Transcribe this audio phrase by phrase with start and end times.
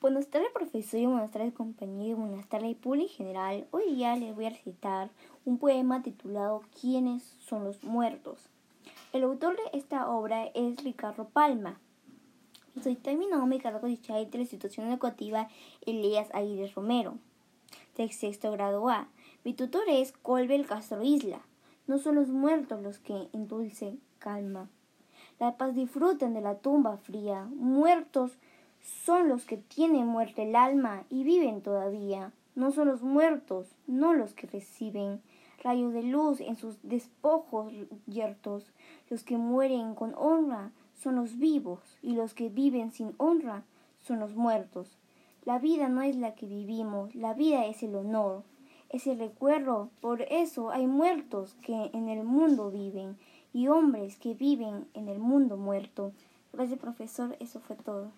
[0.00, 3.66] Buenas tardes, profesor, y buenas tardes, compañero, buenas tardes, público en general.
[3.72, 5.10] Hoy día les voy a recitar
[5.44, 8.48] un poema titulado ¿Quiénes son los muertos?
[9.12, 11.80] El autor de esta obra es Ricardo Palma.
[12.80, 12.96] Soy
[13.48, 13.98] mi cargo de
[14.32, 15.48] la institución educativa
[15.84, 17.18] Elías Aguirre Romero,
[17.96, 19.08] del sexto grado A.
[19.42, 21.40] Mi tutor es Colbel Castro Isla.
[21.88, 24.70] No son los muertos los que endulcen calma.
[25.40, 27.48] La paz disfruten de la tumba fría.
[27.52, 28.38] Muertos
[28.88, 32.32] son los que tienen muerte el alma y viven todavía.
[32.54, 35.20] No son los muertos, no los que reciben
[35.62, 37.72] rayos de luz en sus despojos
[38.06, 38.72] yertos.
[39.10, 43.62] Los que mueren con honra son los vivos y los que viven sin honra
[44.00, 44.98] son los muertos.
[45.44, 48.42] La vida no es la que vivimos, la vida es el honor,
[48.88, 49.90] es el recuerdo.
[50.00, 53.18] Por eso hay muertos que en el mundo viven
[53.52, 56.12] y hombres que viven en el mundo muerto.
[56.52, 58.10] Gracias profesor, eso fue todo.